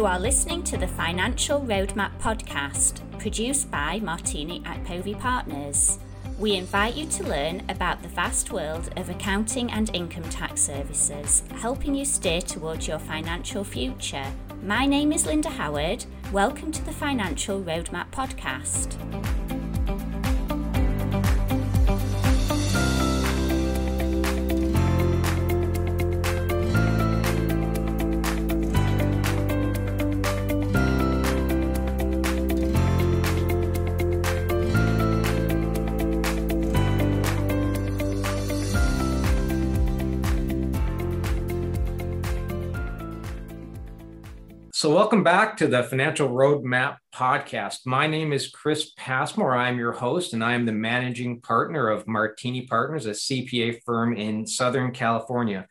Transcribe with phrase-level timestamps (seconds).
[0.00, 5.98] You are listening to the Financial Roadmap podcast, produced by Martini Akpovi Partners.
[6.38, 11.42] We invite you to learn about the vast world of accounting and income tax services,
[11.56, 14.24] helping you steer towards your financial future.
[14.62, 16.06] My name is Linda Howard.
[16.32, 18.96] Welcome to the Financial Roadmap podcast.
[44.80, 47.80] So, welcome back to the Financial Roadmap podcast.
[47.84, 49.54] My name is Chris Passmore.
[49.54, 54.16] I'm your host, and I am the managing partner of Martini Partners, a CPA firm
[54.16, 55.66] in Southern California.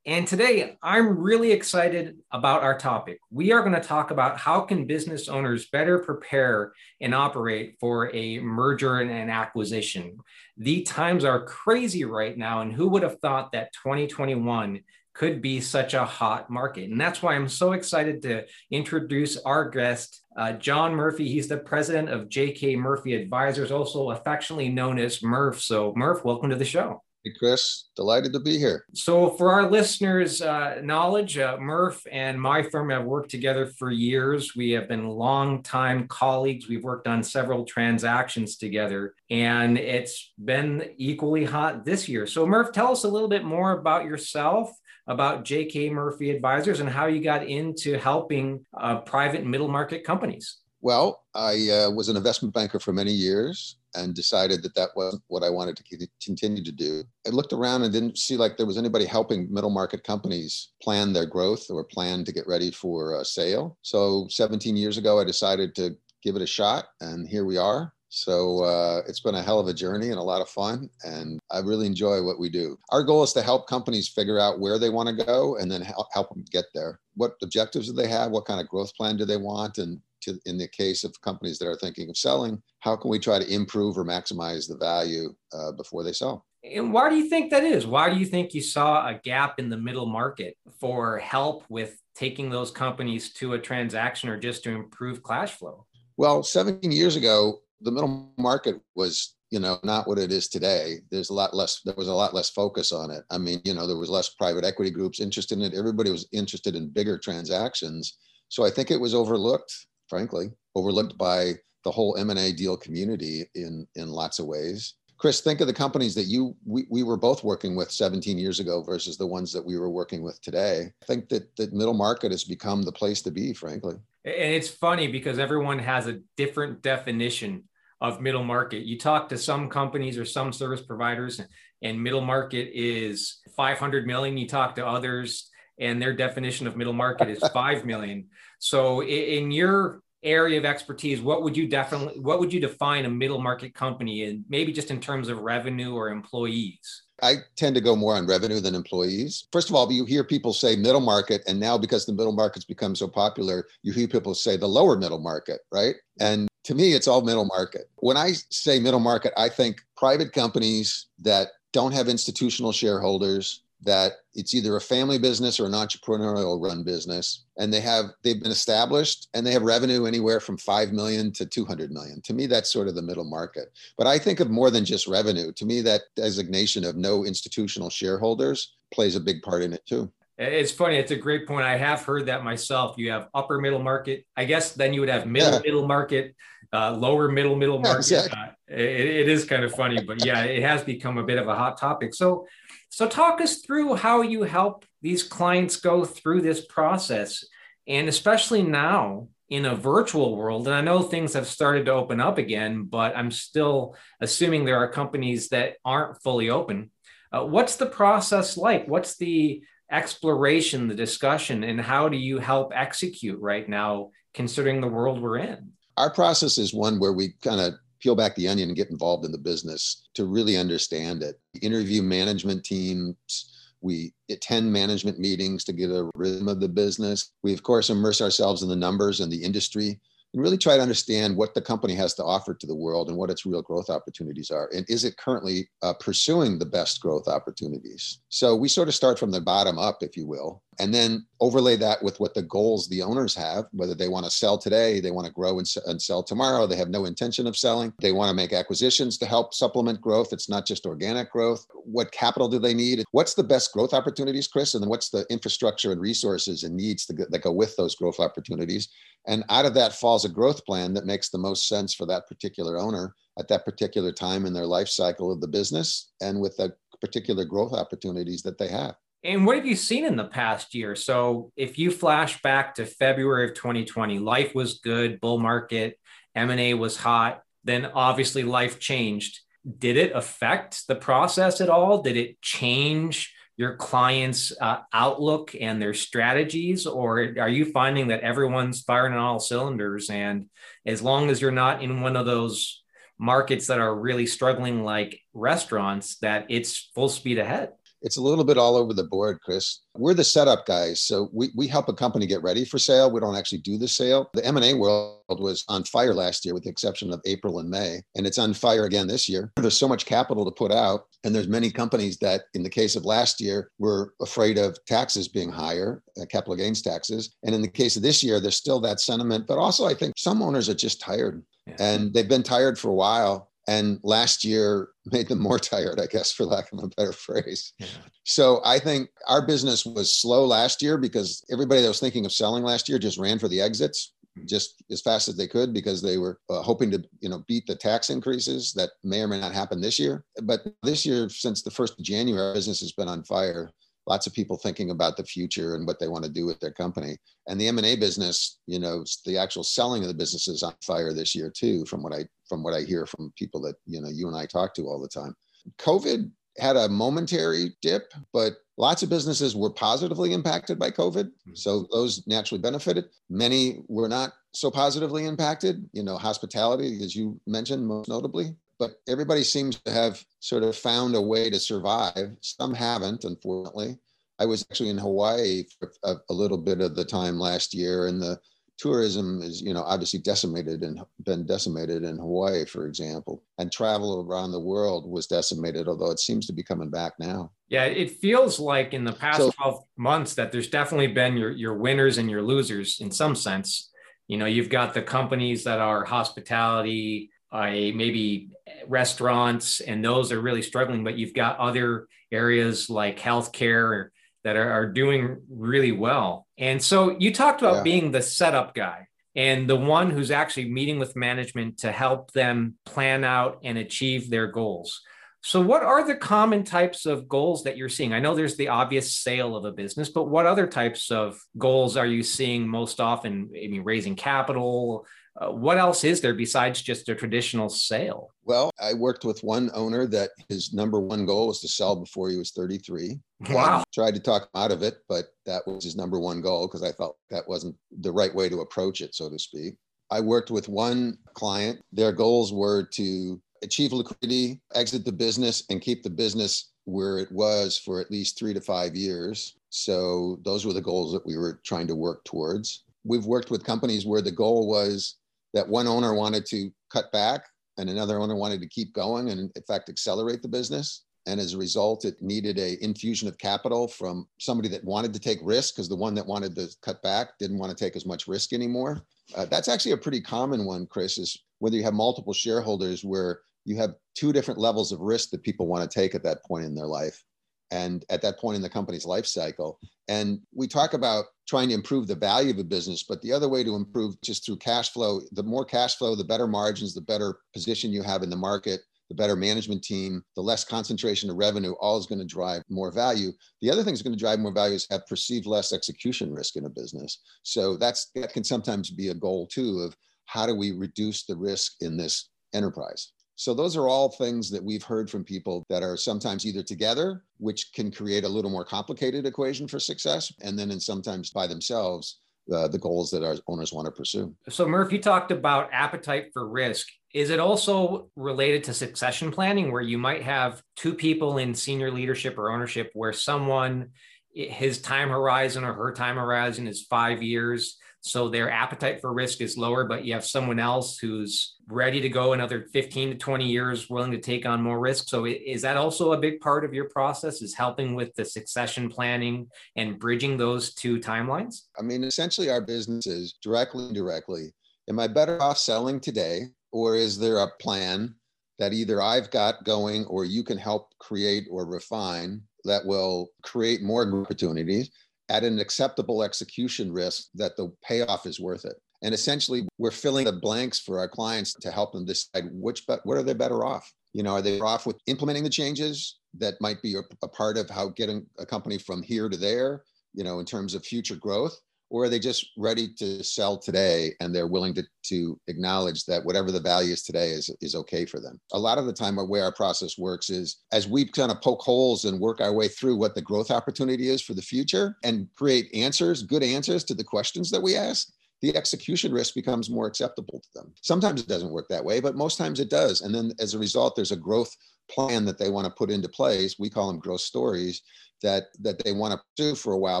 [0.04, 3.20] And today, I'm really excited about our topic.
[3.30, 8.14] We are going to talk about how can business owners better prepare and operate for
[8.14, 10.18] a merger and an acquisition.
[10.58, 14.82] The times are crazy right now, and who would have thought that 2021
[15.14, 16.90] could be such a hot market.
[16.90, 21.28] And that's why I'm so excited to introduce our guest, uh, John Murphy.
[21.28, 25.60] He's the president of JK Murphy Advisors, also affectionately known as Murph.
[25.60, 27.02] So, Murph, welcome to the show.
[27.24, 28.84] Hey, Chris, delighted to be here.
[28.94, 33.92] So, for our listeners' uh, knowledge, uh, Murph and my firm have worked together for
[33.92, 34.56] years.
[34.56, 36.68] We have been longtime colleagues.
[36.68, 42.26] We've worked on several transactions together, and it's been equally hot this year.
[42.26, 44.72] So, Murph, tell us a little bit more about yourself
[45.06, 45.90] about J.K.
[45.90, 50.58] Murphy Advisors and how you got into helping uh, private middle market companies.
[50.80, 55.22] Well, I uh, was an investment banker for many years and decided that that wasn't
[55.28, 57.04] what I wanted to continue to do.
[57.26, 61.12] I looked around and didn't see like there was anybody helping middle market companies plan
[61.12, 63.78] their growth or plan to get ready for a sale.
[63.82, 67.92] So 17 years ago, I decided to give it a shot, and here we are.
[68.14, 70.90] So uh, it's been a hell of a journey and a lot of fun.
[71.02, 72.78] And I really enjoy what we do.
[72.90, 75.80] Our goal is to help companies figure out where they want to go and then
[75.80, 77.00] help, help them get there.
[77.14, 78.30] What objectives do they have?
[78.30, 79.78] What kind of growth plan do they want?
[79.78, 83.18] And to, in the case of companies that are thinking of selling, how can we
[83.18, 86.44] try to improve or maximize the value uh, before they sell?
[86.62, 87.86] And why do you think that is?
[87.86, 91.98] Why do you think you saw a gap in the middle market for help with
[92.14, 95.86] taking those companies to a transaction or just to improve cash flow?
[96.18, 100.98] Well, 17 years ago, the middle market was you know not what it is today.
[101.10, 103.24] There's a lot less there was a lot less focus on it.
[103.30, 105.74] I mean you know there was less private equity groups interested in it.
[105.74, 108.18] Everybody was interested in bigger transactions.
[108.48, 109.72] So i think it was overlooked
[110.08, 111.54] frankly overlooked by
[111.84, 114.94] the whole m&a deal community in in lots of ways.
[115.18, 118.58] Chris think of the companies that you we, we were both working with 17 years
[118.58, 120.90] ago versus the ones that we were working with today.
[121.02, 123.94] I think that the middle market has become the place to be frankly.
[124.24, 127.64] And it's funny because everyone has a different definition
[128.02, 128.82] of middle market.
[128.82, 131.40] You talk to some companies or some service providers,
[131.82, 134.36] and middle market is 500 million.
[134.36, 135.48] You talk to others,
[135.78, 138.26] and their definition of middle market is 5 million.
[138.58, 143.10] So, in your area of expertise, what would you definitely, what would you define a
[143.10, 147.04] middle market company in, maybe just in terms of revenue or employees?
[147.22, 149.46] I tend to go more on revenue than employees.
[149.52, 152.64] First of all, you hear people say middle market, and now because the middle market's
[152.64, 155.94] become so popular, you hear people say the lower middle market, right?
[156.18, 157.90] And to me, it's all middle market.
[157.96, 164.12] When I say middle market, I think private companies that don't have institutional shareholders, that
[164.34, 168.52] it's either a family business or an entrepreneurial run business and they have they've been
[168.52, 172.72] established and they have revenue anywhere from 5 million to 200 million to me that's
[172.72, 175.80] sort of the middle market but i think of more than just revenue to me
[175.80, 180.96] that designation of no institutional shareholders plays a big part in it too it's funny.
[180.96, 181.64] It's a great point.
[181.64, 182.96] I have heard that myself.
[182.98, 184.26] You have upper middle market.
[184.36, 185.60] I guess then you would have middle yeah.
[185.64, 186.34] middle market,
[186.72, 188.10] uh, lower middle middle market.
[188.10, 188.40] Yeah, exactly.
[188.40, 191.48] uh, it, it is kind of funny, but yeah, it has become a bit of
[191.48, 192.14] a hot topic.
[192.14, 192.46] So,
[192.88, 197.44] so talk us through how you help these clients go through this process,
[197.86, 200.66] and especially now in a virtual world.
[200.66, 204.78] And I know things have started to open up again, but I'm still assuming there
[204.78, 206.90] are companies that aren't fully open.
[207.30, 208.88] Uh, what's the process like?
[208.88, 214.88] What's the exploration, the discussion, and how do you help execute right now, considering the
[214.88, 215.72] world we're in?
[215.96, 219.24] Our process is one where we kind of peel back the onion and get involved
[219.24, 221.38] in the business to really understand it.
[221.60, 223.48] Interview management teams.
[223.80, 227.32] We attend management meetings to get a rhythm of the business.
[227.42, 230.00] We, of course, immerse ourselves in the numbers and the industry
[230.32, 233.18] and really try to understand what the company has to offer to the world and
[233.18, 234.70] what its real growth opportunities are.
[234.74, 238.18] And is it currently uh, pursuing the best growth opportunities?
[238.28, 241.76] So we sort of start from the bottom up, if you will, and then overlay
[241.76, 245.10] that with what the goals the owners have, whether they want to sell today, they
[245.10, 248.30] want to grow and, and sell tomorrow, they have no intention of selling, they want
[248.30, 250.32] to make acquisitions to help supplement growth.
[250.32, 251.66] It's not just organic growth.
[251.84, 253.04] What capital do they need?
[253.12, 254.74] What's the best growth opportunities, Chris?
[254.74, 258.88] And then what's the infrastructure and resources and needs that go with those growth opportunities?
[259.26, 262.26] And out of that falls a growth plan that makes the most sense for that
[262.28, 266.56] particular owner at that particular time in their life cycle of the business and with
[266.56, 268.94] the particular growth opportunities that they have.
[269.24, 270.96] And what have you seen in the past year?
[270.96, 275.98] So if you flash back to February of 2020, life was good, bull market,
[276.34, 279.38] M&A was hot, then obviously life changed.
[279.78, 282.02] Did it affect the process at all?
[282.02, 288.22] Did it change your clients' uh, outlook and their strategies, or are you finding that
[288.22, 290.10] everyone's firing on all cylinders?
[290.10, 290.46] And
[290.84, 292.82] as long as you're not in one of those
[293.18, 297.70] markets that are really struggling, like restaurants, that it's full speed ahead
[298.02, 299.80] it's a little bit all over the board, Chris.
[299.96, 303.10] We're the setup guys, so we, we help a company get ready for sale.
[303.10, 304.30] We don't actually do the sale.
[304.34, 308.00] The M&A world was on fire last year with the exception of April and May,
[308.16, 309.52] and it's on fire again this year.
[309.56, 312.96] There's so much capital to put out, and there's many companies that in the case
[312.96, 317.34] of last year were afraid of taxes being higher, uh, capital gains taxes.
[317.44, 320.14] And in the case of this year, there's still that sentiment, but also I think
[320.16, 321.42] some owners are just tired.
[321.66, 321.76] Yeah.
[321.78, 326.06] And they've been tired for a while and last year made them more tired i
[326.06, 327.86] guess for lack of a better phrase yeah.
[328.24, 332.32] so i think our business was slow last year because everybody that was thinking of
[332.32, 334.46] selling last year just ran for the exits mm-hmm.
[334.46, 337.66] just as fast as they could because they were uh, hoping to you know beat
[337.66, 341.62] the tax increases that may or may not happen this year but this year since
[341.62, 343.70] the 1st of january business has been on fire
[344.06, 346.72] lots of people thinking about the future and what they want to do with their
[346.72, 347.16] company.
[347.48, 351.12] And the M&A business, you know, the actual selling of the business is on fire
[351.12, 354.10] this year too, from what I from what I hear from people that, you know,
[354.10, 355.34] you and I talk to all the time.
[355.78, 361.30] COVID had a momentary dip, but lots of businesses were positively impacted by COVID.
[361.46, 361.54] Hmm.
[361.54, 363.06] So those naturally benefited.
[363.30, 368.96] Many were not so positively impacted, you know, hospitality, as you mentioned, most notably but
[369.06, 372.34] everybody seems to have sort of found a way to survive.
[372.40, 373.96] Some haven't, unfortunately.
[374.40, 378.08] I was actually in Hawaii for a, a, little bit of the time last year,
[378.08, 378.40] and the
[378.78, 383.44] tourism is, you know, obviously decimated and been decimated in Hawaii, for example.
[383.58, 387.52] And travel around the world was decimated, although it seems to be coming back now.
[387.68, 391.52] Yeah, it feels like in the past so, 12 months that there's definitely been your,
[391.52, 393.90] your winners and your losers in some sense.
[394.26, 398.48] You know, you've got the companies that are hospitality, uh, maybe
[398.88, 401.04] restaurants, and those are really struggling.
[401.04, 404.08] But you've got other areas like healthcare
[404.44, 406.46] that are, are doing really well.
[406.58, 407.82] And so you talked about yeah.
[407.82, 412.76] being the setup guy and the one who's actually meeting with management to help them
[412.84, 415.00] plan out and achieve their goals.
[415.44, 418.12] So, what are the common types of goals that you're seeing?
[418.12, 421.96] I know there's the obvious sale of a business, but what other types of goals
[421.96, 423.50] are you seeing most often?
[423.52, 425.04] I mean, raising capital,
[425.40, 428.30] uh, what else is there besides just a traditional sale?
[428.44, 432.28] Well, I worked with one owner that his number one goal was to sell before
[432.28, 433.18] he was 33.
[433.48, 433.78] Wow.
[433.80, 436.66] I tried to talk him out of it, but that was his number one goal
[436.66, 439.74] because I felt that wasn't the right way to approach it, so to speak.
[440.10, 441.80] I worked with one client.
[441.92, 447.32] Their goals were to achieve liquidity, exit the business, and keep the business where it
[447.32, 449.56] was for at least three to five years.
[449.70, 452.84] So those were the goals that we were trying to work towards.
[453.04, 455.16] We've worked with companies where the goal was
[455.54, 457.46] that one owner wanted to cut back
[457.78, 461.04] and another owner wanted to keep going and in fact accelerate the business.
[461.26, 465.20] And as a result it needed a infusion of capital from somebody that wanted to
[465.20, 468.06] take risk because the one that wanted to cut back didn't want to take as
[468.06, 469.02] much risk anymore.
[469.34, 473.40] Uh, that's actually a pretty common one chris is whether you have multiple shareholders where
[473.64, 476.64] you have two different levels of risk that people want to take at that point
[476.64, 477.22] in their life
[477.72, 479.80] and at that point in the company's life cycle.
[480.08, 483.48] And we talk about trying to improve the value of a business, but the other
[483.48, 487.00] way to improve just through cash flow, the more cash flow, the better margins, the
[487.00, 491.36] better position you have in the market, the better management team, the less concentration of
[491.36, 493.30] revenue, all is going to drive more value.
[493.62, 496.56] The other thing that's going to drive more value is have perceived less execution risk
[496.56, 497.20] in a business.
[497.42, 501.36] So that's that can sometimes be a goal too of how do we reduce the
[501.36, 503.12] risk in this enterprise.
[503.36, 507.24] So those are all things that we've heard from people that are sometimes either together,
[507.38, 511.46] which can create a little more complicated equation for success, and then in sometimes by
[511.46, 512.20] themselves,
[512.52, 514.34] uh, the goals that our owners want to pursue.
[514.48, 516.88] So Murph, you talked about appetite for risk.
[517.14, 521.90] Is it also related to succession planning where you might have two people in senior
[521.90, 523.90] leadership or ownership where someone
[524.34, 527.78] his time horizon or her time horizon is five years.
[528.02, 532.08] So their appetite for risk is lower, but you have someone else who's ready to
[532.08, 535.08] go another 15 to 20 years, willing to take on more risk.
[535.08, 538.88] So is that also a big part of your process is helping with the succession
[538.88, 541.62] planning and bridging those two timelines?
[541.78, 544.52] I mean, essentially our business is directly and indirectly,
[544.88, 548.16] am I better off selling today or is there a plan
[548.58, 553.82] that either I've got going or you can help create or refine that will create
[553.82, 554.90] more opportunities
[555.32, 558.74] at an acceptable execution risk that the payoff is worth it.
[559.02, 563.00] And essentially, we're filling the blanks for our clients to help them decide which, but
[563.04, 563.90] what are they better off?
[564.12, 567.56] You know, are they off with implementing the changes that might be a, a part
[567.56, 571.16] of how getting a company from here to there, you know, in terms of future
[571.16, 571.58] growth?
[571.92, 576.24] Or are they just ready to sell today and they're willing to, to acknowledge that
[576.24, 579.16] whatever the value is today is, is okay for them a lot of the time
[579.16, 582.52] the way our process works is as we kind of poke holes and work our
[582.52, 586.82] way through what the growth opportunity is for the future and create answers good answers
[586.82, 590.74] to the questions that we ask the execution risk becomes more acceptable to them.
[590.82, 593.00] Sometimes it doesn't work that way, but most times it does.
[593.02, 594.54] And then as a result, there's a growth
[594.90, 596.56] plan that they want to put into place.
[596.58, 597.82] We call them growth stories
[598.22, 600.00] that that they want to do for a while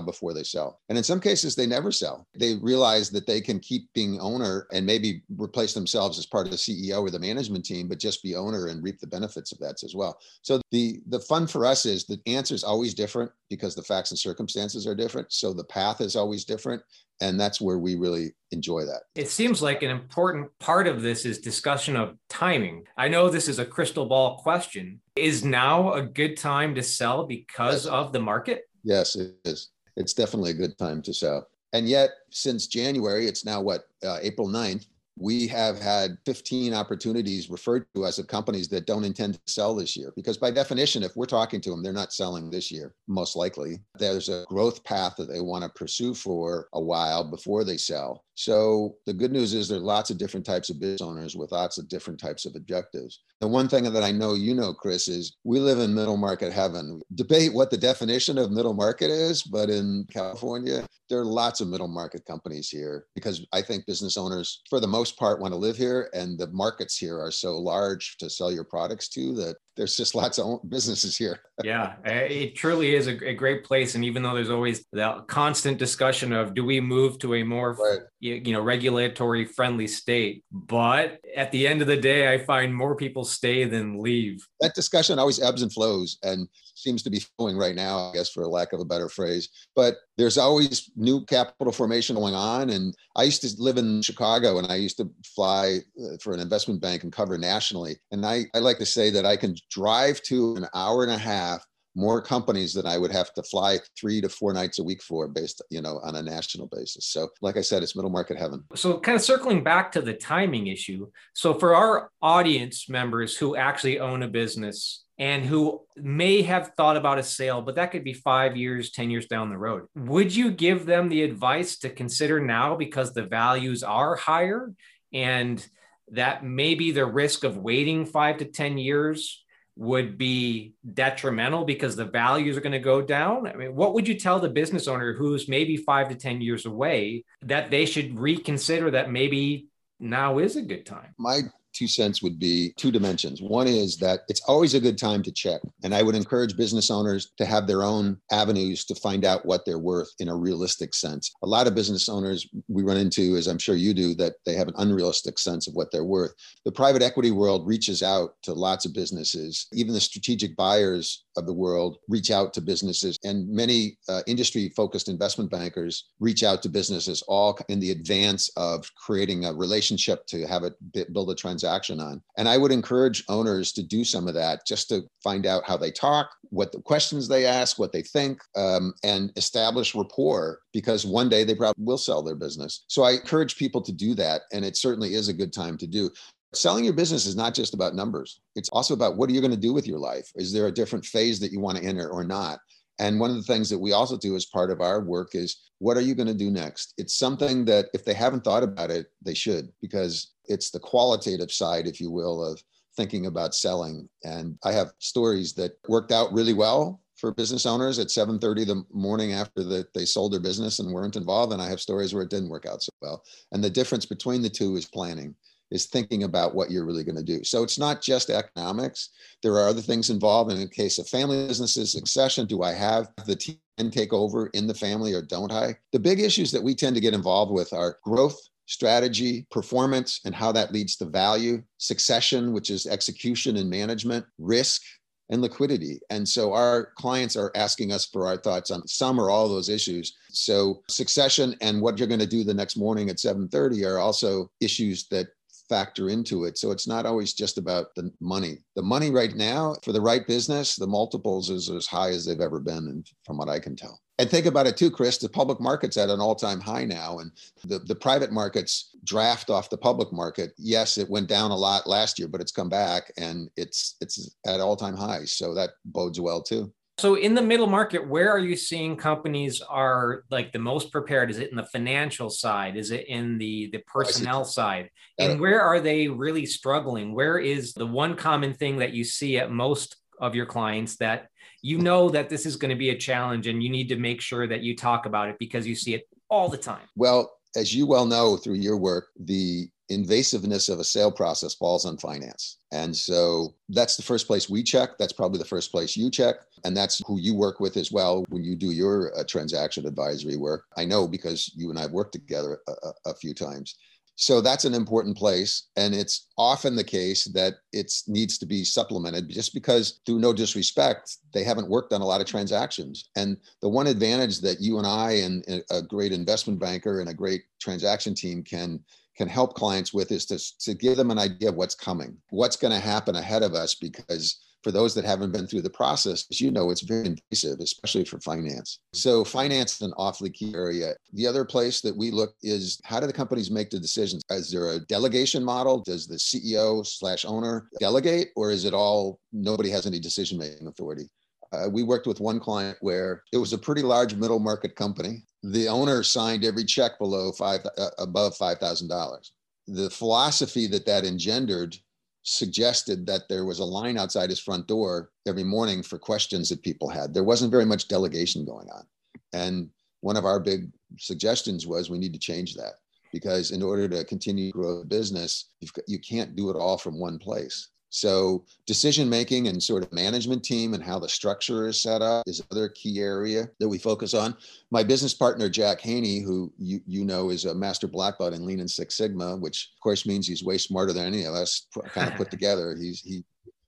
[0.00, 0.80] before they sell.
[0.88, 2.26] And in some cases, they never sell.
[2.34, 6.52] They realize that they can keep being owner and maybe replace themselves as part of
[6.52, 9.58] the CEO or the management team, but just be owner and reap the benefits of
[9.58, 10.18] that as well.
[10.42, 14.10] So the the fun for us is the answer is always different because the facts
[14.10, 15.32] and circumstances are different.
[15.32, 16.82] So the path is always different
[17.22, 19.02] and that's where we really enjoy that.
[19.14, 22.84] It seems like an important part of this is discussion of timing.
[22.96, 25.00] I know this is a crystal ball question.
[25.14, 27.92] Is now a good time to sell because yes.
[27.92, 28.68] of the market?
[28.82, 29.70] Yes, it is.
[29.96, 31.46] It's definitely a good time to sell.
[31.72, 34.86] And yet, since January, it's now what, uh, April 9th,
[35.18, 39.74] we have had 15 opportunities referred to us of companies that don't intend to sell
[39.74, 40.12] this year.
[40.16, 43.80] Because by definition, if we're talking to them, they're not selling this year, most likely.
[43.98, 48.24] There's a growth path that they want to pursue for a while before they sell.
[48.34, 51.78] So the good news is there's lots of different types of business owners with lots
[51.78, 53.20] of different types of objectives.
[53.40, 56.52] The one thing that I know you know, Chris, is we live in middle market
[56.52, 57.02] heaven.
[57.14, 61.68] Debate what the definition of middle market is, but in California, there are lots of
[61.68, 65.58] middle market companies here because I think business owners, for the most part, want to
[65.58, 69.56] live here, and the markets here are so large to sell your products to that
[69.76, 71.40] there's just lots of businesses here.
[71.64, 73.94] yeah, it truly is a, a, great place.
[73.94, 77.74] And even though there's always the constant discussion of do we move to a more
[77.74, 78.00] right.
[78.20, 82.96] you know regulatory friendly state, but at the end of the day, I find more
[82.96, 84.46] people stay than leave.
[84.62, 86.48] That discussion always ebbs and flows, and
[86.82, 89.48] seems to be flowing right now, I guess, for lack of a better phrase.
[89.74, 92.70] But there's always new capital formation going on.
[92.70, 96.40] And I used to live in Chicago, and I used to fly uh, for an
[96.40, 97.96] investment bank and cover nationally.
[98.10, 101.18] And I, I like to say that I can drive to an hour and a
[101.18, 105.02] half more companies than I would have to fly three to four nights a week
[105.02, 107.06] for based, you know, on a national basis.
[107.06, 108.64] So like I said, it's middle market heaven.
[108.74, 111.08] So kind of circling back to the timing issue.
[111.34, 116.96] So for our audience members who actually own a business and who may have thought
[116.96, 119.86] about a sale, but that could be five years, 10 years down the road.
[119.94, 124.72] Would you give them the advice to consider now because the values are higher
[125.12, 125.64] and
[126.10, 129.44] that maybe the risk of waiting five to 10 years
[129.76, 133.46] would be detrimental because the values are going to go down?
[133.46, 136.66] I mean, what would you tell the business owner who's maybe five to 10 years
[136.66, 139.68] away that they should reconsider that maybe
[140.00, 141.14] now is a good time?
[141.16, 143.40] My two cents would be two dimensions.
[143.40, 145.60] One is that it's always a good time to check.
[145.84, 149.64] And I would encourage business owners to have their own avenues to find out what
[149.64, 151.32] they're worth in a realistic sense.
[151.42, 154.54] A lot of business owners we run into, as I'm sure you do, that they
[154.54, 156.34] have an unrealistic sense of what they're worth.
[156.64, 159.66] The private equity world reaches out to lots of businesses.
[159.72, 164.72] Even the strategic buyers of the world reach out to businesses, and many uh, industry
[164.76, 170.26] focused investment bankers reach out to businesses all in the advance of creating a relationship
[170.26, 170.74] to have it
[171.12, 172.22] build a transaction on.
[172.36, 175.76] And I would encourage owners to do some of that just to find out how
[175.76, 181.06] they talk, what the questions they ask, what they think, um, and establish rapport because
[181.06, 182.84] one day they probably will sell their business.
[182.88, 184.42] So I encourage people to do that.
[184.52, 186.10] And it certainly is a good time to do.
[186.54, 188.40] Selling your business is not just about numbers.
[188.56, 190.30] It's also about what are you going to do with your life?
[190.34, 192.58] Is there a different phase that you want to enter or not?
[192.98, 195.62] And one of the things that we also do as part of our work is
[195.78, 196.92] what are you going to do next?
[196.98, 201.50] It's something that if they haven't thought about it, they should, because it's the qualitative
[201.50, 202.62] side, if you will, of
[202.96, 204.08] thinking about selling.
[204.22, 208.84] And I have stories that worked out really well for business owners at 7:30 the
[208.92, 211.52] morning after that they sold their business and weren't involved.
[211.52, 213.24] And I have stories where it didn't work out so well.
[213.52, 215.34] And the difference between the two is planning
[215.72, 217.42] is thinking about what you're really going to do.
[217.42, 219.10] So it's not just economics.
[219.42, 220.52] There are other things involved.
[220.52, 223.56] in the case of family businesses, succession, do I have the team
[223.90, 225.76] take over in the family or don't I?
[225.92, 230.34] The big issues that we tend to get involved with are growth, strategy, performance, and
[230.34, 234.82] how that leads to value, succession, which is execution and management, risk,
[235.30, 235.98] and liquidity.
[236.10, 239.70] And so our clients are asking us for our thoughts on some or all those
[239.70, 240.14] issues.
[240.28, 244.50] So succession and what you're going to do the next morning at 7:30 are also
[244.60, 245.28] issues that
[245.68, 246.58] factor into it.
[246.58, 248.58] So it's not always just about the money.
[248.76, 252.40] The money right now for the right business, the multiples is as high as they've
[252.40, 254.00] ever been, and from what I can tell.
[254.18, 255.18] And think about it too, Chris.
[255.18, 257.32] The public market's at an all-time high now, and
[257.64, 260.52] the, the private markets draft off the public market.
[260.58, 264.36] Yes, it went down a lot last year, but it's come back and it's it's
[264.46, 265.32] at all-time highs.
[265.32, 266.72] So that bodes well too.
[267.02, 271.32] So in the middle market, where are you seeing companies are like the most prepared?
[271.32, 272.76] Is it in the financial side?
[272.76, 274.88] Is it in the the oh, personnel side?
[275.18, 277.12] And where are they really struggling?
[277.12, 281.26] Where is the one common thing that you see at most of your clients that
[281.60, 284.20] you know that this is going to be a challenge and you need to make
[284.20, 286.86] sure that you talk about it because you see it all the time?
[286.94, 291.84] Well, as you well know through your work, the invasiveness of a sale process falls
[291.84, 292.58] on finance.
[292.70, 294.90] And so that's the first place we check.
[294.98, 296.36] That's probably the first place you check.
[296.64, 300.36] And that's who you work with as well when you do your uh, transaction advisory
[300.36, 300.64] work.
[300.76, 303.76] I know because you and I have worked together a, a few times.
[304.14, 305.68] So that's an important place.
[305.76, 310.32] And it's often the case that it needs to be supplemented just because, through no
[310.32, 313.08] disrespect, they haven't worked on a lot of transactions.
[313.16, 317.14] And the one advantage that you and I and a great investment banker and a
[317.14, 318.80] great transaction team can
[319.16, 322.56] can help clients with is to, to give them an idea of what's coming, what's
[322.56, 326.24] going to happen ahead of us, because for those that haven't been through the process,
[326.30, 328.78] as you know, it's very invasive, especially for finance.
[328.92, 330.94] So finance is an awfully key area.
[331.14, 334.22] The other place that we look is how do the companies make the decisions?
[334.30, 335.80] Is there a delegation model?
[335.80, 340.68] Does the CEO slash owner delegate, or is it all nobody has any decision making
[340.68, 341.08] authority?
[341.52, 345.22] Uh, we worked with one client where it was a pretty large middle market company.
[345.42, 349.32] The owner signed every check below five, uh, above five thousand dollars.
[349.66, 351.76] The philosophy that that engendered
[352.24, 356.62] suggested that there was a line outside his front door every morning for questions that
[356.62, 357.12] people had.
[357.12, 358.86] There wasn't very much delegation going on,
[359.32, 359.68] and
[360.00, 362.74] one of our big suggestions was we need to change that
[363.12, 365.50] because in order to continue to grow the business,
[365.86, 367.68] you can't do it all from one place.
[367.92, 372.24] So decision making and sort of management team and how the structure is set up
[372.26, 374.34] is another key area that we focus on.
[374.70, 378.46] My business partner, Jack Haney, who you, you know is a master black belt in
[378.46, 381.66] Lean and Six Sigma, which of course means he's way smarter than any of us
[381.92, 382.74] kind of put together.
[382.80, 383.24] He's, he,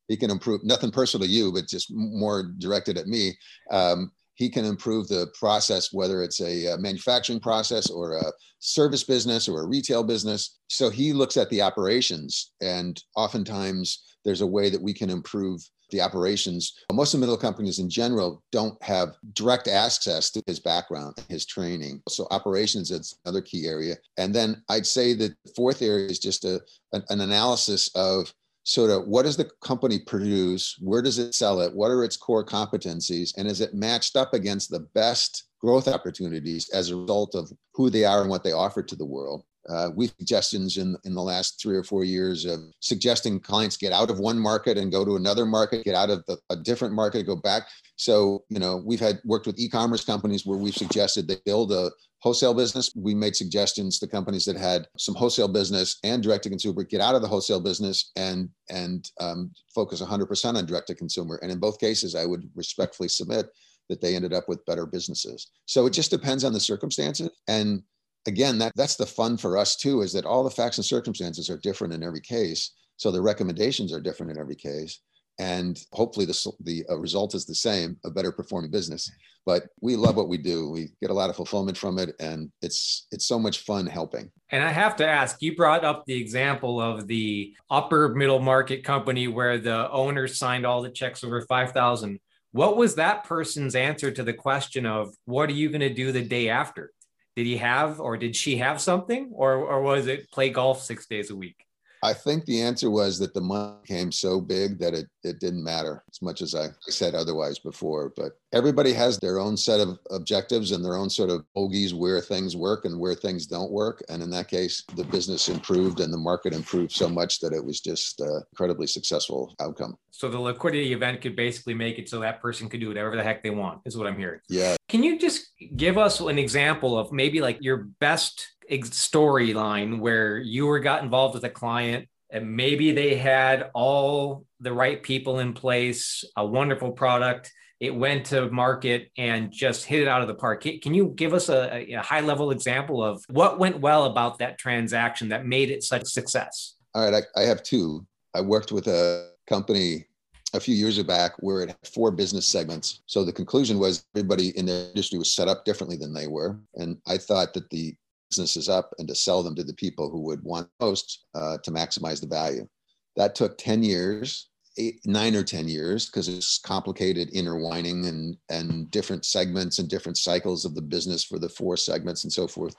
[0.09, 3.37] he can improve, nothing personal to you, but just more directed at me.
[3.71, 9.05] Um, he can improve the process, whether it's a, a, manufacturing process or a service
[9.05, 10.59] business or a retail business.
[10.69, 15.61] So he looks at the operations, and oftentimes there's a way that we can improve
[15.91, 16.75] the operations.
[16.93, 21.47] Most of the middle companies in general don't have direct access to his background, his
[21.47, 22.03] training.
[22.09, 23.97] So operations is another key area.
[24.17, 26.61] And then I'd say that the fourth area is just a,
[26.93, 28.33] an analysis of
[28.65, 30.77] sort of what does the company produce?
[30.81, 31.75] Where does it sell it?
[31.75, 33.33] What are its core competencies?
[33.37, 37.91] And is it matched up against the best growth opportunities as a result of who
[37.91, 39.45] they are and what they offer to the world?
[39.69, 43.93] Uh, we've suggestions in, in the last three or four years of suggesting clients get
[43.93, 46.95] out of one market and go to another market, get out of the, a different
[46.95, 47.69] market, go back.
[47.97, 51.91] So, you know, we've had worked with e-commerce companies where we've suggested they build a
[52.21, 52.91] wholesale business.
[52.97, 57.01] We made suggestions to companies that had some wholesale business and direct to consumer get
[57.01, 61.39] out of the wholesale business and and um, focus 100% on direct to consumer.
[61.43, 63.51] And in both cases, I would respectfully submit
[63.89, 65.51] that they ended up with better businesses.
[65.67, 67.83] So it just depends on the circumstances and
[68.27, 71.51] again, that, that's the fun for us too, is that all the facts and circumstances
[71.51, 72.73] are different in every case.
[72.97, 75.01] So the recommendations are different in every case.
[75.41, 79.11] And hopefully the, the uh, result is the same, a better performing business.
[79.45, 80.71] But we love what we do.
[80.71, 82.15] We get a lot of fulfillment from it.
[82.21, 84.31] And it's, it's so much fun helping.
[84.51, 88.85] And I have to ask, you brought up the example of the upper middle market
[88.85, 92.21] company where the owner signed all the checks over 5,000.
[92.53, 96.13] What was that person's answer to the question of what are you going to do
[96.13, 96.93] the day after?
[97.37, 101.07] Did he have or did she have something or or was it play golf six
[101.07, 101.65] days a week
[102.05, 105.65] I think the answer was that the money came so big that it, it didn't
[105.65, 108.13] matter as much as I said otherwise before.
[108.15, 112.21] But everybody has their own set of objectives and their own sort of bogeys where
[112.21, 114.05] things work and where things don't work.
[114.11, 117.65] And in that case, the business improved and the market improved so much that it
[117.65, 119.97] was just an incredibly successful outcome.
[120.11, 123.23] So the liquidity event could basically make it so that person could do whatever the
[123.23, 124.41] heck they want, is what I'm hearing.
[124.49, 124.77] Yeah.
[124.89, 130.67] Can you just give us an example of maybe like your best storyline where you
[130.67, 135.53] were got involved with a client and maybe they had all the right people in
[135.53, 137.53] place, a wonderful product.
[137.81, 140.63] It went to market and just hit it out of the park.
[140.63, 144.59] Can you give us a, a high level example of what went well about that
[144.59, 146.75] transaction that made it such a success?
[146.95, 148.07] All right, I, I have two.
[148.35, 150.07] I worked with a company
[150.55, 153.03] a few years back where it had four business segments.
[153.07, 156.59] So the conclusion was everybody in the industry was set up differently than they were.
[156.75, 157.95] And I thought that the
[158.35, 161.71] businesses up and to sell them to the people who would want most uh, to
[161.71, 162.67] maximize the value.
[163.15, 168.91] That took 10 years, eight, nine or 10 years, because it's complicated intertwining and, and
[168.91, 172.75] different segments and different cycles of the business for the four segments and so forth.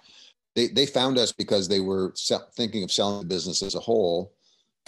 [0.58, 2.14] They, they found us because they were
[2.58, 4.34] thinking of selling the business as a whole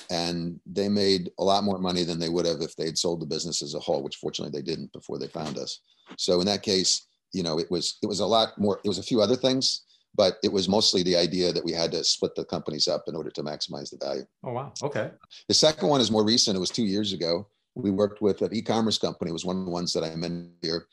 [0.10, 3.26] and they made a lot more money than they would have if they'd sold the
[3.26, 5.80] business as a whole which fortunately they didn't before they found us
[6.18, 9.00] so in that case you know it was it was a lot more it was
[9.00, 9.87] a few other things
[10.18, 13.16] but it was mostly the idea that we had to split the companies up in
[13.16, 14.26] order to maximize the value.
[14.44, 14.74] Oh wow.
[14.84, 15.12] Okay.
[15.48, 16.58] The second one is more recent.
[16.58, 17.48] It was two years ago.
[17.76, 19.30] We worked with an e-commerce company.
[19.30, 20.88] It was one of the ones that i mentioned here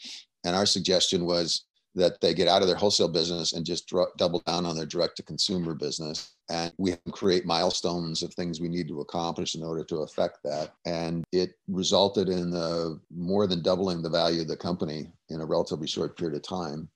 [0.45, 1.65] and our suggestion was
[1.97, 4.87] that they get out of their wholesale business and just dr- double down on their
[4.87, 6.35] direct to consumer business.
[6.51, 10.73] And we create milestones of things we need to accomplish in order to affect that.
[10.85, 15.47] And it resulted in uh, more than doubling the value of the company in a
[15.47, 16.89] relatively short period of time.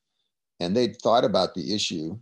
[0.60, 2.18] And they'd thought about the issue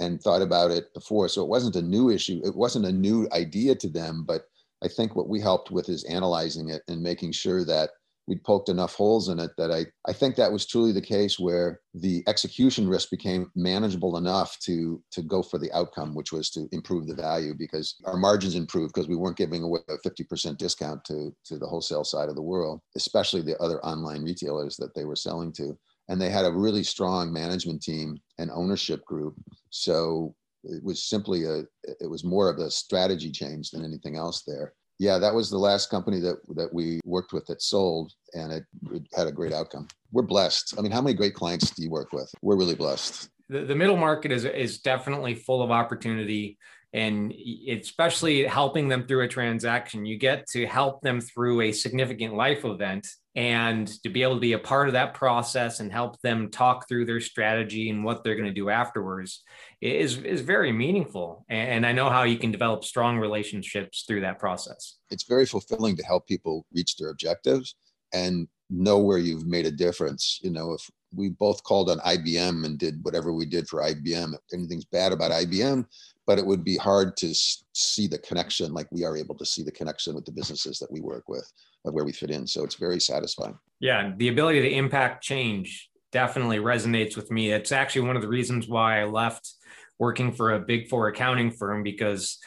[0.00, 1.28] and thought about it before.
[1.28, 4.24] So it wasn't a new issue, it wasn't a new idea to them.
[4.26, 4.46] But
[4.82, 7.90] I think what we helped with is analyzing it and making sure that
[8.26, 11.38] we'd poked enough holes in it that I, I think that was truly the case
[11.38, 16.50] where the execution risk became manageable enough to to go for the outcome, which was
[16.50, 20.56] to improve the value because our margins improved because we weren't giving away a 50%
[20.56, 24.94] discount to, to the wholesale side of the world, especially the other online retailers that
[24.94, 25.76] they were selling to.
[26.08, 29.34] And they had a really strong management team and ownership group.
[29.70, 30.34] So
[30.64, 31.62] it was simply a
[32.00, 35.58] it was more of a strategy change than anything else there yeah, that was the
[35.58, 39.52] last company that that we worked with that sold, and it, it, had a great
[39.52, 39.88] outcome.
[40.12, 40.74] We're blessed.
[40.78, 42.30] I mean, how many great clients do you work with?
[42.40, 43.28] We're really blessed.
[43.48, 46.56] The, the middle market is is definitely full of opportunity,
[46.92, 47.32] and
[47.68, 50.04] especially helping them through a transaction.
[50.04, 54.40] You get to help them through a significant life event and to be able to
[54.40, 58.22] be a part of that process and help them talk through their strategy and what
[58.22, 59.42] they're going to do afterwards
[59.80, 64.38] is is very meaningful and i know how you can develop strong relationships through that
[64.38, 67.74] process it's very fulfilling to help people reach their objectives
[68.12, 72.66] and know where you've made a difference you know if we both called on ibm
[72.66, 75.86] and did whatever we did for ibm if anything's bad about ibm
[76.26, 77.34] but it would be hard to
[77.74, 80.90] see the connection like we are able to see the connection with the businesses that
[80.90, 81.50] we work with
[81.84, 83.58] of where we fit in so it's very satisfying.
[83.80, 87.52] Yeah the ability to impact change definitely resonates with me.
[87.52, 89.50] It's actually one of the reasons why i left
[89.98, 92.38] working for a big four accounting firm because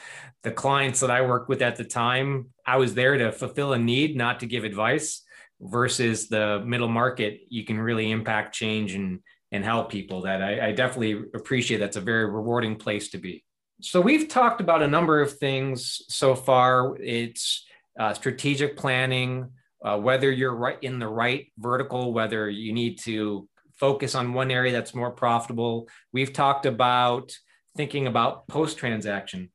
[0.44, 3.80] the clients that i worked with at the time i was there to fulfill a
[3.80, 5.22] need not to give advice
[5.62, 9.20] versus the middle market you can really impact change and
[9.52, 11.78] and help people that I, I definitely appreciate.
[11.78, 13.44] That's a very rewarding place to be
[13.82, 16.98] so we've talked about a number of things so far.
[16.98, 17.66] It's
[18.00, 19.50] uh, strategic planning,
[19.84, 24.52] uh, whether you're right in the right vertical, whether you need to focus on one
[24.52, 25.88] area that's more profitable.
[26.14, 27.38] We've talked about
[27.76, 29.52] thinking about post transaction.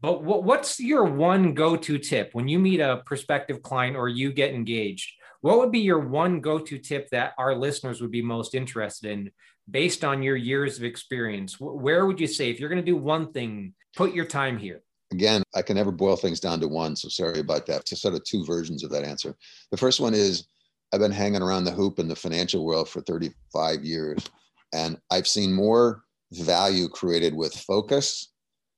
[0.00, 4.08] But what, what's your one go to tip when you meet a prospective client or
[4.08, 5.12] you get engaged?
[5.40, 9.10] What would be your one go to tip that our listeners would be most interested
[9.10, 9.30] in
[9.70, 12.96] based on your years of experience, where would you say if you're going to do
[12.96, 14.82] one thing, put your time here?
[15.12, 17.86] Again, I can never boil things down to one, so sorry about that.
[17.86, 19.34] Just sort of two versions of that answer.
[19.70, 20.46] The first one is
[20.92, 24.24] I've been hanging around the hoop in the financial world for 35 years,
[24.72, 26.02] and I've seen more
[26.32, 28.32] value created with focus,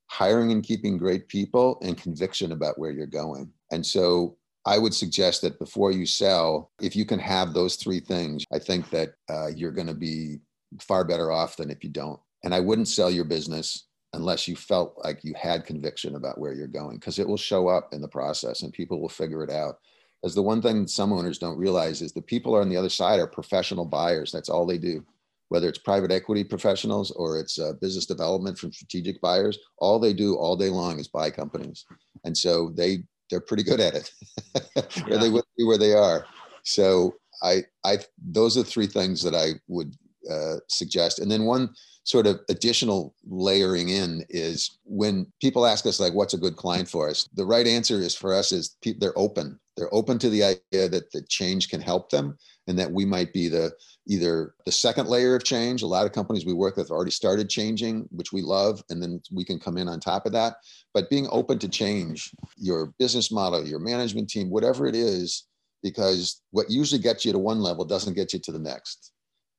[0.07, 3.51] hiring and keeping great people, and conviction about where you're going.
[3.71, 7.99] And so I would suggest that before you sell, if you can have those three
[7.99, 10.39] things, I think that uh, you're going to be
[10.79, 12.19] far better off than if you don't.
[12.43, 16.53] And I wouldn't sell your business unless you felt like you had conviction about where
[16.53, 19.49] you're going, because it will show up in the process and people will figure it
[19.49, 19.75] out.
[20.23, 23.19] As the one thing some owners don't realize is the people on the other side
[23.19, 24.31] are professional buyers.
[24.31, 25.03] That's all they do.
[25.49, 30.13] Whether it's private equity professionals or it's uh, business development from strategic buyers, all they
[30.13, 31.85] do all day long is buy companies,
[32.23, 34.11] and so they they're pretty good at it,
[35.09, 36.25] or they wouldn't be where they are.
[36.63, 39.93] So I I those are three things that I would
[40.29, 41.19] uh, suggest.
[41.19, 41.69] And then one
[42.03, 46.89] sort of additional layering in is when people ask us like what's a good client
[46.89, 47.29] for us?
[47.35, 49.59] The right answer is for us is pe- they're open.
[49.77, 53.33] They're open to the idea that the change can help them and that we might
[53.33, 53.71] be the
[54.07, 55.83] either the second layer of change.
[55.83, 59.01] A lot of companies we work with have already started changing which we love and
[59.01, 60.55] then we can come in on top of that.
[60.93, 65.45] But being open to change your business model your management team whatever it is
[65.83, 69.11] because what usually gets you to one level doesn't get you to the next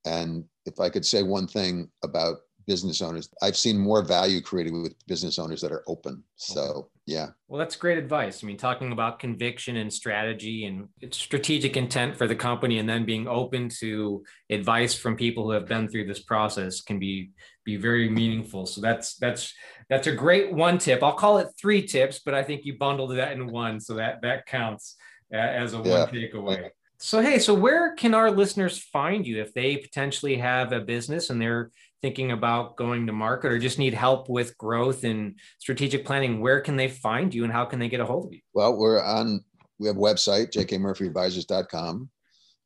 [0.04, 3.28] and if i could say one thing about business owners.
[3.42, 6.22] I've seen more value created with business owners that are open.
[6.36, 7.28] So, yeah.
[7.48, 8.42] Well, that's great advice.
[8.42, 13.04] I mean, talking about conviction and strategy and strategic intent for the company and then
[13.04, 17.30] being open to advice from people who have been through this process can be
[17.64, 18.66] be very meaningful.
[18.66, 19.52] So that's that's
[19.88, 21.02] that's a great one tip.
[21.02, 24.22] I'll call it three tips, but I think you bundled that in one, so that
[24.22, 24.96] that counts
[25.32, 26.06] as a one yeah.
[26.06, 26.70] takeaway.
[27.04, 31.30] So hey, so where can our listeners find you if they potentially have a business
[31.30, 36.06] and they're thinking about going to market or just need help with growth and strategic
[36.06, 38.38] planning, where can they find you and how can they get a hold of you?
[38.54, 39.44] Well, we're on,
[39.80, 42.08] we have a website, jkmurphyadvisors.com.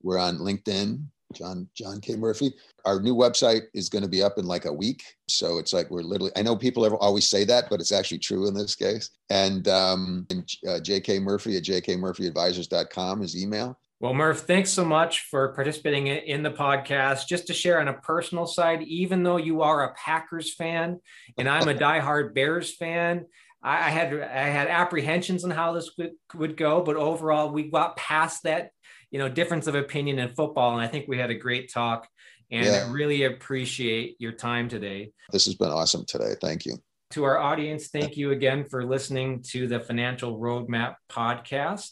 [0.02, 2.14] We're on LinkedIn, John, John K.
[2.16, 2.52] Murphy.
[2.84, 5.02] Our new website is going to be up in like a week.
[5.30, 8.48] So it's like we're literally, I know people always say that, but it's actually true
[8.48, 9.08] in this case.
[9.30, 13.78] And, um, and uh, JK Murphy at jkmurphyadvisors.com is email.
[13.98, 17.26] Well, Murph, thanks so much for participating in the podcast.
[17.26, 21.00] Just to share on a personal side, even though you are a Packers fan
[21.38, 23.24] and I'm a diehard Bears fan,
[23.62, 27.96] I had I had apprehensions on how this would, would go, but overall we got
[27.96, 28.70] past that,
[29.10, 32.06] you know, difference of opinion in football, and I think we had a great talk.
[32.50, 32.84] And yeah.
[32.86, 35.10] I really appreciate your time today.
[35.32, 36.34] This has been awesome today.
[36.40, 36.76] Thank you.
[37.12, 41.90] To our audience, thank you again for listening to the Financial Roadmap podcast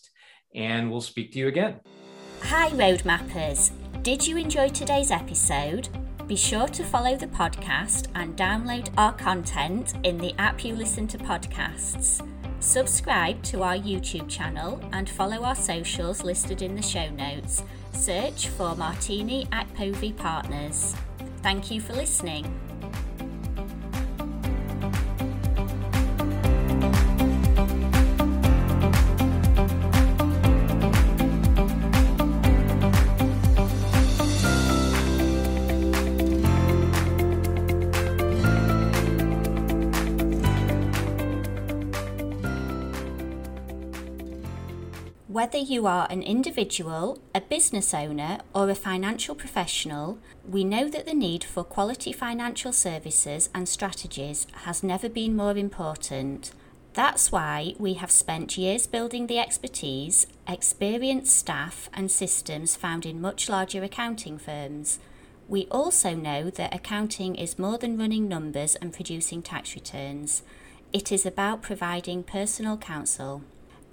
[0.55, 1.81] and we'll speak to you again.
[2.43, 3.71] Hi, Roadmappers.
[4.03, 5.89] Did you enjoy today's episode?
[6.27, 11.07] Be sure to follow the podcast and download our content in the app you listen
[11.09, 12.27] to podcasts.
[12.61, 17.63] Subscribe to our YouTube channel and follow our socials listed in the show notes.
[17.93, 20.95] Search for Martini Akpovi Partners.
[21.43, 22.45] Thank you for listening.
[45.45, 51.05] Whether you are an individual, a business owner, or a financial professional, we know that
[51.05, 56.53] the need for quality financial services and strategies has never been more important.
[56.95, 63.21] That's why we have spent years building the expertise, experienced staff, and systems found in
[63.21, 64.99] much larger accounting firms.
[65.47, 70.43] We also know that accounting is more than running numbers and producing tax returns.
[70.91, 73.43] It is about providing personal counsel.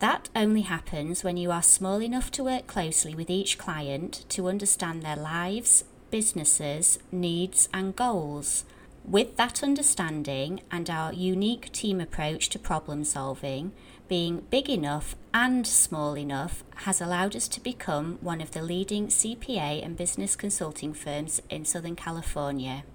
[0.02, 4.50] That only happens when you are small enough to work closely with each client to
[4.50, 8.66] understand their lives, businesses, needs, and goals.
[9.06, 13.74] With that understanding and our unique team approach to problem solving,
[14.08, 19.06] being big enough and small enough has allowed us to become one of the leading
[19.06, 22.86] CPA and business consulting firms in Southern California.